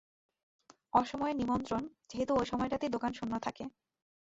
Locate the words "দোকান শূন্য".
2.95-3.33